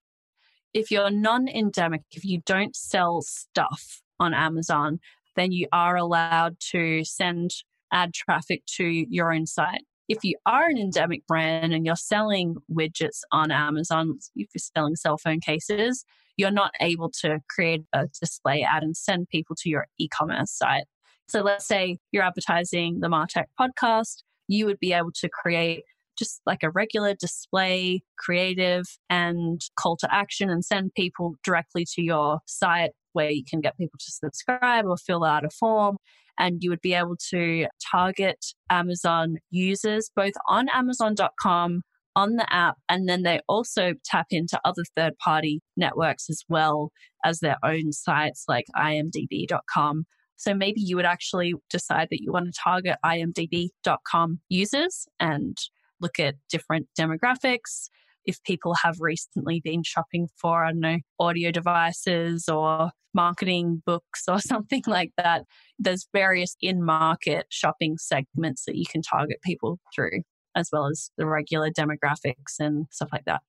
If 0.73 0.93
you're 0.93 1.11
non 1.11 1.49
endemic, 1.49 2.03
if 2.13 2.25
you 2.25 2.41
don't 2.47 2.77
sell 2.77 3.21
stuff 3.23 4.01
on 4.21 4.33
Amazon, 4.33 5.01
then 5.35 5.51
you 5.51 5.67
are 5.73 5.97
allowed 5.97 6.61
to 6.61 7.05
send 7.05 7.51
ad 7.93 8.15
traffic 8.15 8.65
to 8.77 8.85
your 8.85 9.33
own 9.33 9.47
site. 9.47 9.83
If 10.09 10.25
you 10.25 10.37
are 10.45 10.67
an 10.67 10.77
endemic 10.77 11.27
brand 11.27 11.73
and 11.73 11.87
you're 11.87 11.95
selling 11.95 12.57
widgets 12.71 13.21
on 13.31 13.53
Amazon, 13.53 14.19
if 14.35 14.49
you're 14.55 14.61
selling 14.75 14.97
cell 14.97 15.19
phone 15.19 15.41
cases, 15.41 16.05
you're 16.37 16.51
not 16.51 16.73
able 16.81 17.11
to 17.21 17.39
create 17.49 17.83
a 17.93 18.09
display 18.21 18.63
ad 18.63 18.83
and 18.83 18.97
send 18.97 19.29
people 19.29 19.55
to 19.61 19.69
your 19.69 19.87
e 19.99 20.09
commerce 20.09 20.51
site. 20.51 20.85
So 21.29 21.43
let's 21.43 21.67
say 21.67 21.99
you're 22.11 22.25
advertising 22.25 22.99
the 23.01 23.09
Martech 23.09 23.45
podcast, 23.61 24.25
you 24.49 24.67
would 24.67 24.81
be 24.81 24.93
able 24.93 25.13
to 25.21 25.29
create 25.29 25.85
just 26.19 26.41
like 26.45 26.63
a 26.63 26.71
regular 26.71 27.15
display, 27.15 28.03
creative, 28.19 28.85
and 29.09 29.61
call 29.79 29.97
to 29.97 30.13
action 30.13 30.51
and 30.51 30.65
send 30.65 30.93
people 30.95 31.37
directly 31.45 31.87
to 31.95 32.03
your 32.03 32.41
site 32.47 32.91
where 33.13 33.31
you 33.31 33.45
can 33.49 33.61
get 33.61 33.77
people 33.79 33.99
to 33.99 34.11
subscribe 34.11 34.87
or 34.87 34.97
fill 34.97 35.25
out 35.25 35.45
a 35.45 35.51
form. 35.51 35.97
And 36.41 36.63
you 36.63 36.71
would 36.71 36.81
be 36.81 36.95
able 36.95 37.17
to 37.31 37.67
target 37.93 38.39
Amazon 38.71 39.37
users 39.51 40.11
both 40.17 40.33
on 40.49 40.69
Amazon.com, 40.75 41.83
on 42.17 42.37
the 42.37 42.53
app, 42.53 42.77
and 42.89 43.09
then 43.09 43.23
they 43.23 43.41
also 43.47 43.93
tap 44.05 44.27
into 44.31 44.59
other 44.65 44.83
third 44.97 45.17
party 45.19 45.61
networks 45.77 46.31
as 46.31 46.43
well 46.49 46.91
as 47.25 47.41
their 47.41 47.59
own 47.63 47.93
sites 47.93 48.45
like 48.49 48.65
imdb.com. 48.75 50.05
So 50.37 50.55
maybe 50.55 50.81
you 50.81 50.97
would 50.97 51.05
actually 51.05 51.53
decide 51.69 52.09
that 52.11 52.23
you 52.23 52.33
want 52.33 52.47
to 52.47 52.61
target 52.65 52.97
imdb.com 53.05 54.41
users 54.49 55.07
and 55.21 55.57
look 56.01 56.19
at 56.19 56.37
different 56.49 56.89
demographics. 56.99 57.91
If 58.31 58.41
people 58.45 58.77
have 58.85 58.95
recently 59.01 59.61
been 59.61 59.83
shopping 59.83 60.29
for, 60.41 60.65
I 60.65 60.71
don't 60.71 60.79
know, 60.79 60.99
audio 61.19 61.51
devices 61.51 62.49
or 62.49 62.93
marketing 63.13 63.83
books 63.85 64.23
or 64.29 64.39
something 64.53 64.85
like 64.87 65.11
that, 65.17 65.43
there's 65.81 66.07
various 66.13 66.55
in 66.61 66.85
market 66.85 67.47
shopping 67.49 67.99
segments 67.99 68.67
that 68.67 68.77
you 68.77 68.85
can 68.89 69.03
target 69.03 69.39
people 69.43 69.81
through, 69.93 70.23
as 70.55 70.69
well 70.73 70.87
as 70.87 71.11
the 71.19 71.27
regular 71.27 71.71
demographics 71.71 72.61
and 72.61 72.87
stuff 72.93 73.09
like 73.13 73.25
that. 73.25 73.41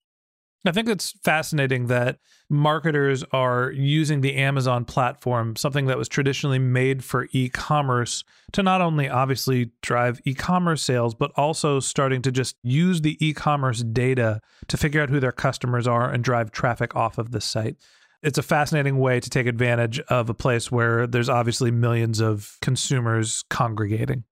I 0.63 0.71
think 0.71 0.87
it's 0.89 1.11
fascinating 1.23 1.87
that 1.87 2.19
marketers 2.47 3.23
are 3.31 3.71
using 3.71 4.21
the 4.21 4.35
Amazon 4.35 4.85
platform, 4.85 5.55
something 5.55 5.87
that 5.87 5.97
was 5.97 6.07
traditionally 6.07 6.59
made 6.59 7.03
for 7.03 7.27
e 7.31 7.49
commerce, 7.49 8.23
to 8.51 8.61
not 8.61 8.79
only 8.79 9.09
obviously 9.09 9.71
drive 9.81 10.21
e 10.23 10.35
commerce 10.35 10.83
sales, 10.83 11.15
but 11.15 11.31
also 11.35 11.79
starting 11.79 12.21
to 12.21 12.31
just 12.31 12.57
use 12.61 13.01
the 13.01 13.17
e 13.25 13.33
commerce 13.33 13.81
data 13.81 14.39
to 14.67 14.77
figure 14.77 15.01
out 15.01 15.09
who 15.09 15.19
their 15.19 15.31
customers 15.31 15.87
are 15.87 16.11
and 16.11 16.23
drive 16.23 16.51
traffic 16.51 16.95
off 16.95 17.17
of 17.17 17.31
the 17.31 17.41
site. 17.41 17.77
It's 18.21 18.37
a 18.37 18.43
fascinating 18.43 18.99
way 18.99 19.19
to 19.19 19.29
take 19.31 19.47
advantage 19.47 19.99
of 20.01 20.29
a 20.29 20.35
place 20.35 20.71
where 20.71 21.07
there's 21.07 21.29
obviously 21.29 21.71
millions 21.71 22.19
of 22.19 22.57
consumers 22.61 23.43
congregating. 23.49 24.25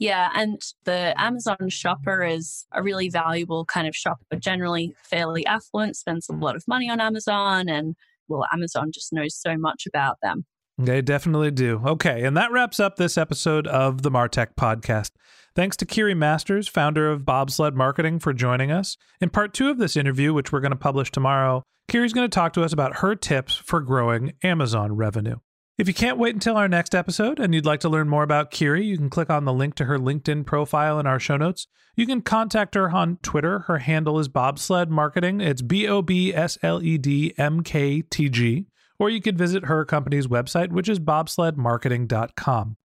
Yeah, 0.00 0.30
and 0.34 0.58
the 0.84 1.14
Amazon 1.20 1.68
shopper 1.68 2.24
is 2.24 2.66
a 2.72 2.82
really 2.82 3.10
valuable 3.10 3.66
kind 3.66 3.86
of 3.86 3.94
shopper, 3.94 4.36
generally 4.38 4.94
fairly 5.02 5.44
affluent, 5.44 5.94
spends 5.94 6.26
a 6.30 6.32
lot 6.32 6.56
of 6.56 6.64
money 6.66 6.88
on 6.88 7.00
Amazon, 7.00 7.68
and 7.68 7.94
well, 8.26 8.46
Amazon 8.50 8.92
just 8.92 9.12
knows 9.12 9.36
so 9.36 9.58
much 9.58 9.86
about 9.86 10.16
them. 10.22 10.46
They 10.78 11.02
definitely 11.02 11.50
do. 11.50 11.82
Okay, 11.84 12.24
and 12.24 12.34
that 12.38 12.50
wraps 12.50 12.80
up 12.80 12.96
this 12.96 13.18
episode 13.18 13.66
of 13.66 14.00
the 14.00 14.10
Martech 14.10 14.54
podcast. 14.58 15.10
Thanks 15.54 15.76
to 15.76 15.84
Kiri 15.84 16.14
Masters, 16.14 16.66
founder 16.66 17.10
of 17.10 17.26
Bobsled 17.26 17.74
Marketing, 17.74 18.18
for 18.18 18.32
joining 18.32 18.72
us. 18.72 18.96
In 19.20 19.28
part 19.28 19.52
two 19.52 19.68
of 19.68 19.76
this 19.76 19.98
interview, 19.98 20.32
which 20.32 20.50
we're 20.50 20.60
going 20.60 20.70
to 20.70 20.76
publish 20.76 21.12
tomorrow, 21.12 21.62
Kiri's 21.88 22.14
going 22.14 22.24
to 22.24 22.34
talk 22.34 22.54
to 22.54 22.62
us 22.62 22.72
about 22.72 22.98
her 22.98 23.14
tips 23.14 23.56
for 23.56 23.82
growing 23.82 24.32
Amazon 24.42 24.96
revenue. 24.96 25.36
If 25.80 25.88
you 25.88 25.94
can't 25.94 26.18
wait 26.18 26.34
until 26.34 26.58
our 26.58 26.68
next 26.68 26.94
episode 26.94 27.40
and 27.40 27.54
you'd 27.54 27.64
like 27.64 27.80
to 27.80 27.88
learn 27.88 28.06
more 28.06 28.22
about 28.22 28.50
Kiri, 28.50 28.84
you 28.84 28.98
can 28.98 29.08
click 29.08 29.30
on 29.30 29.46
the 29.46 29.52
link 29.54 29.74
to 29.76 29.86
her 29.86 29.98
LinkedIn 29.98 30.44
profile 30.44 31.00
in 31.00 31.06
our 31.06 31.18
show 31.18 31.38
notes. 31.38 31.68
You 31.96 32.04
can 32.06 32.20
contact 32.20 32.74
her 32.74 32.90
on 32.90 33.16
Twitter. 33.22 33.60
Her 33.60 33.78
handle 33.78 34.18
is 34.18 34.28
Bobsled 34.28 34.90
Marketing. 34.90 35.40
It's 35.40 35.62
B 35.62 35.88
O 35.88 36.02
B 36.02 36.34
S 36.34 36.58
L 36.62 36.82
E 36.82 36.98
D 36.98 37.32
M 37.38 37.62
K 37.62 38.02
T 38.02 38.28
G. 38.28 38.66
Or 38.98 39.08
you 39.08 39.22
could 39.22 39.38
visit 39.38 39.64
her 39.64 39.86
company's 39.86 40.26
website, 40.26 40.68
which 40.70 40.86
is 40.86 41.00
bobsledmarketing.com. 41.00 42.76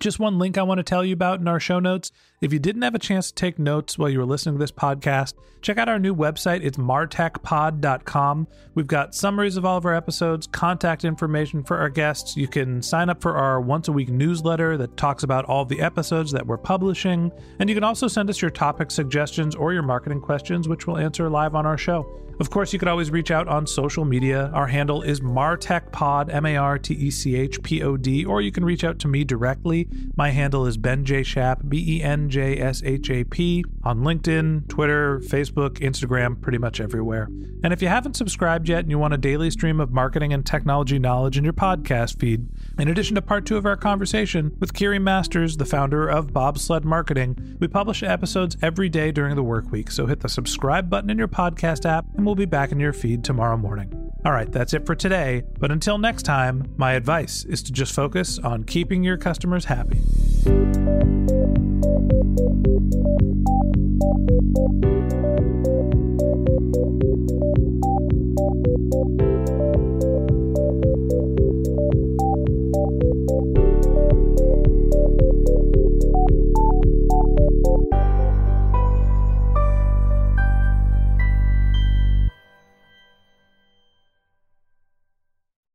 Just 0.00 0.18
one 0.18 0.40
link 0.40 0.58
I 0.58 0.64
want 0.64 0.78
to 0.78 0.82
tell 0.82 1.04
you 1.04 1.12
about 1.12 1.38
in 1.38 1.46
our 1.46 1.60
show 1.60 1.78
notes. 1.78 2.10
If 2.42 2.52
you 2.52 2.58
didn't 2.58 2.82
have 2.82 2.96
a 2.96 2.98
chance 2.98 3.28
to 3.28 3.34
take 3.36 3.60
notes 3.60 3.96
while 3.96 4.10
you 4.10 4.18
were 4.18 4.26
listening 4.26 4.56
to 4.56 4.58
this 4.58 4.72
podcast, 4.72 5.34
check 5.60 5.78
out 5.78 5.88
our 5.88 6.00
new 6.00 6.12
website. 6.12 6.64
It's 6.64 6.76
martechpod.com. 6.76 8.48
We've 8.74 8.86
got 8.88 9.14
summaries 9.14 9.56
of 9.56 9.64
all 9.64 9.76
of 9.76 9.86
our 9.86 9.94
episodes, 9.94 10.48
contact 10.48 11.04
information 11.04 11.62
for 11.62 11.76
our 11.78 11.88
guests. 11.88 12.36
You 12.36 12.48
can 12.48 12.82
sign 12.82 13.10
up 13.10 13.22
for 13.22 13.36
our 13.36 13.60
once 13.60 13.86
a 13.86 13.92
week 13.92 14.08
newsletter 14.08 14.76
that 14.78 14.96
talks 14.96 15.22
about 15.22 15.44
all 15.44 15.64
the 15.64 15.80
episodes 15.80 16.32
that 16.32 16.44
we're 16.44 16.58
publishing. 16.58 17.30
And 17.60 17.68
you 17.70 17.76
can 17.76 17.84
also 17.84 18.08
send 18.08 18.28
us 18.28 18.42
your 18.42 18.50
topic 18.50 18.90
suggestions 18.90 19.54
or 19.54 19.72
your 19.72 19.84
marketing 19.84 20.20
questions, 20.20 20.66
which 20.66 20.88
we'll 20.88 20.98
answer 20.98 21.30
live 21.30 21.54
on 21.54 21.64
our 21.64 21.78
show. 21.78 22.22
Of 22.40 22.50
course, 22.50 22.72
you 22.72 22.78
could 22.78 22.88
always 22.88 23.10
reach 23.10 23.30
out 23.30 23.46
on 23.46 23.68
social 23.68 24.04
media. 24.04 24.50
Our 24.54 24.66
handle 24.66 25.02
is 25.02 25.20
MartechPod, 25.20 26.32
M 26.32 26.46
A 26.46 26.56
R 26.56 26.78
T 26.78 26.94
E 26.94 27.10
C 27.10 27.36
H 27.36 27.62
P 27.62 27.82
O 27.82 27.96
D, 27.96 28.24
or 28.24 28.40
you 28.40 28.50
can 28.50 28.64
reach 28.64 28.82
out 28.82 28.98
to 29.00 29.08
me 29.08 29.22
directly. 29.22 29.88
My 30.16 30.30
handle 30.30 30.66
is 30.66 30.76
Ben 30.76 31.04
J. 31.04 31.22
Shap, 31.22 31.60
B 31.68 31.98
E 31.98 32.02
N 32.02 32.30
J 32.32 32.58
S 32.58 32.82
H 32.82 33.10
A 33.10 33.24
P, 33.24 33.62
on 33.84 34.00
LinkedIn, 34.00 34.66
Twitter, 34.68 35.20
Facebook, 35.20 35.80
Instagram, 35.80 36.40
pretty 36.40 36.56
much 36.56 36.80
everywhere. 36.80 37.28
And 37.62 37.72
if 37.72 37.82
you 37.82 37.88
haven't 37.88 38.16
subscribed 38.16 38.68
yet 38.68 38.80
and 38.80 38.90
you 38.90 38.98
want 38.98 39.12
a 39.12 39.18
daily 39.18 39.50
stream 39.50 39.80
of 39.80 39.92
marketing 39.92 40.32
and 40.32 40.44
technology 40.44 40.98
knowledge 40.98 41.36
in 41.36 41.44
your 41.44 41.52
podcast 41.52 42.18
feed, 42.18 42.48
in 42.78 42.88
addition 42.88 43.14
to 43.16 43.22
part 43.22 43.44
two 43.44 43.58
of 43.58 43.66
our 43.66 43.76
conversation 43.76 44.56
with 44.58 44.72
Kiri 44.72 44.98
Masters, 44.98 45.58
the 45.58 45.66
founder 45.66 46.08
of 46.08 46.32
Bobsled 46.32 46.84
Marketing, 46.84 47.56
we 47.60 47.68
publish 47.68 48.02
episodes 48.02 48.56
every 48.62 48.88
day 48.88 49.12
during 49.12 49.36
the 49.36 49.42
work 49.42 49.70
week. 49.70 49.90
So 49.90 50.06
hit 50.06 50.20
the 50.20 50.28
subscribe 50.28 50.88
button 50.88 51.10
in 51.10 51.18
your 51.18 51.28
podcast 51.28 51.84
app 51.84 52.06
and 52.16 52.24
we'll 52.24 52.34
be 52.34 52.46
back 52.46 52.72
in 52.72 52.80
your 52.80 52.94
feed 52.94 53.22
tomorrow 53.22 53.58
morning. 53.58 54.10
All 54.24 54.32
right, 54.32 54.50
that's 54.50 54.72
it 54.72 54.86
for 54.86 54.94
today. 54.94 55.42
But 55.58 55.70
until 55.70 55.98
next 55.98 56.22
time, 56.22 56.72
my 56.76 56.92
advice 56.92 57.44
is 57.44 57.62
to 57.64 57.72
just 57.72 57.92
focus 57.92 58.38
on 58.38 58.64
keeping 58.64 59.02
your 59.04 59.18
customers 59.18 59.66
happy. 59.66 60.00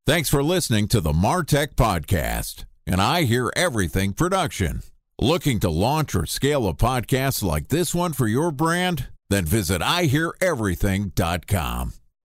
Thanks 0.07 0.29
for 0.29 0.41
listening 0.41 0.87
to 0.87 0.99
the 0.99 1.11
Martech 1.11 1.75
Podcast, 1.75 2.65
and 2.87 2.99
I 2.99 3.23
Hear 3.23 3.51
Everything 3.55 4.13
production. 4.13 4.81
Looking 5.19 5.59
to 5.61 5.71
launch 5.71 6.13
or 6.13 6.27
scale 6.27 6.67
a 6.67 6.75
podcast 6.75 7.41
like 7.41 7.69
this 7.69 7.95
one 7.95 8.13
for 8.13 8.27
your 8.27 8.51
brand? 8.51 9.07
Then 9.29 9.45
visit 9.45 9.81
iheareverything.com. 9.81 11.93